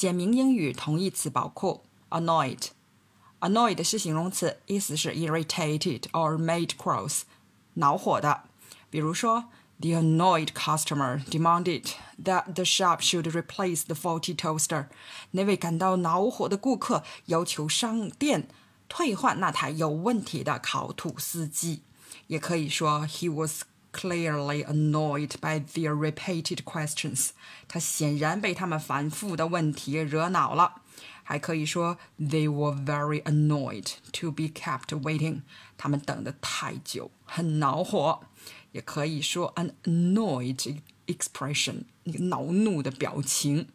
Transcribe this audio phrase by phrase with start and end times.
[0.00, 7.22] 简明英语同义词包括 annoyed。annoyed 是形容词，意思是 irritated or made cross，
[7.74, 8.44] 恼火的。
[8.90, 9.46] 比如说，
[9.80, 11.92] the annoyed customer demanded
[12.22, 14.86] that the shop should replace the faulty toaster。
[15.32, 18.48] 那位感到恼火的顾客要求商店
[18.88, 21.82] 退换那台有问题的烤吐司机。
[22.28, 23.62] 也可以说，he was
[23.92, 27.30] clearly annoyed by their repeated questions。
[27.66, 30.82] 他显然被他们反复的问题惹恼了。
[31.22, 35.40] 还可以说，they were very annoyed to be kept waiting。
[35.76, 38.20] 他们等得太久，很恼火。
[38.70, 43.68] 也可以说，an annoyed expression，一个恼怒的表情。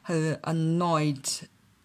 [0.00, 1.42] 和 annoyed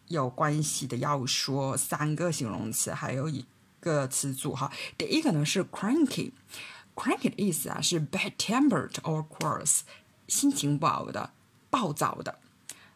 [0.07, 3.45] 有关系的要说三个形容词，还有一
[3.79, 4.71] 个词组哈。
[4.97, 6.31] 第一个呢是 cranky。
[6.95, 9.81] cranky 的意思啊是 bad-tempered or cross，
[10.27, 11.31] 心情不好的、
[11.69, 12.39] 暴躁的。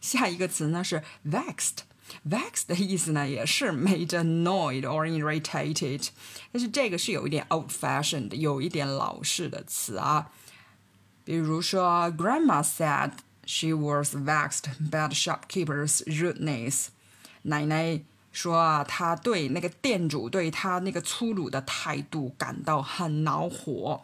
[0.00, 6.08] 下一个词呢是 vexed。Vexed 的意思呢，也是 made annoyed or irritated，
[6.50, 10.32] 但是这个是有一点 old-fashioned，有一点老式的词啊。
[11.24, 13.12] 比如说，Grandma said
[13.44, 16.88] she was vexed by the shopkeeper's rudeness。
[17.42, 18.00] 奶奶
[18.32, 24.02] 说啊，她对那个店主对她那个粗鲁的态度感到很恼火。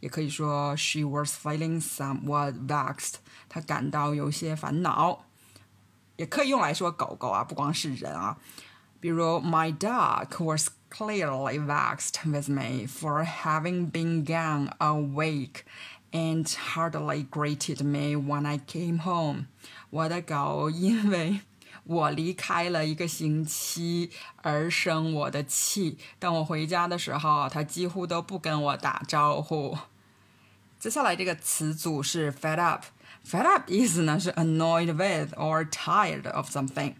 [0.00, 3.14] 也可以说，she was feeling somewhat vexed。
[3.48, 5.24] 她感到有些烦恼。
[6.16, 8.36] 也可以用来说狗狗啊，不光是人啊。
[9.00, 15.62] 比如，My dog was clearly vexed with me for having been gone a week
[16.12, 19.46] and hardly greeted me when I came home。
[19.90, 21.40] 我的狗因为
[21.84, 24.10] 我离开了一个星期
[24.42, 25.98] 而生我的气。
[26.18, 29.76] 等我回家的时候，它几乎都不跟我打招呼。
[30.78, 36.94] 接下来这个词组是 fed up。Fed up 意思呢是 annoyed with or tired of something，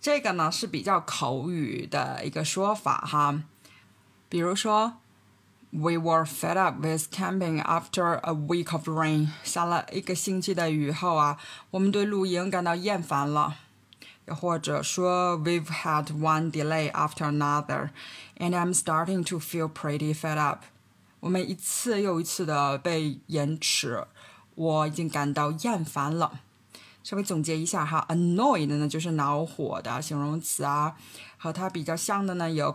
[0.00, 3.42] 这个呢是比较口语的一个说法哈。
[4.30, 4.98] 比如说
[5.72, 9.28] ，We were fed up with camping after a week of rain。
[9.42, 11.38] 下了一个星期的雨后啊，
[11.70, 13.56] 我们对露营感到厌烦了。
[14.26, 20.64] 又或者说，We've had one delay after another，and I'm starting to feel pretty fed up。
[21.20, 24.06] 我们一次又一次的被延迟。
[24.54, 26.40] 我已经感到厌烦了。
[27.04, 30.94] 稍微总结一下哈，annoyed 呢就是恼火的形容词啊，
[31.38, 32.70] 和它比较像的呢有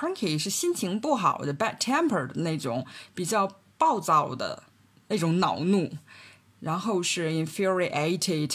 [0.00, 3.46] cranky 是心情不好的，bad-tempered 那种比较
[3.76, 4.62] 暴躁的
[5.08, 5.92] 那种恼怒，
[6.60, 8.54] 然后是 infuriated，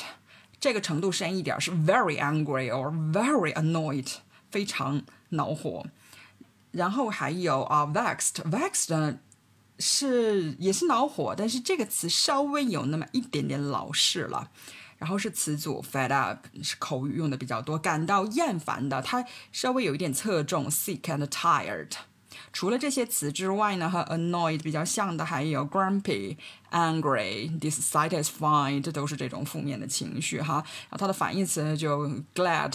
[0.60, 4.12] 这个程度深一点是 very angry or very annoyed，
[4.50, 5.86] 非常恼火。
[6.72, 9.20] 然后还有啊，vexed，vexed 呢。
[9.78, 14.50] 是也是恼火，但是这个词稍微有那么一点点老式了。
[15.06, 21.92] 然后是词组 fed up，是口语用的比较多，感到厌烦的，它稍微有一点侧重 sick and tired。
[22.52, 26.38] 除了这些词之外呢，和 annoyed 比较像的还有 grumpy、
[26.72, 30.56] angry、dissatisfied，这都是这种负面的情绪哈。
[30.90, 32.74] 然后它的反义词就 glad，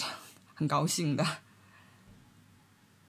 [0.53, 1.27] 很高兴的。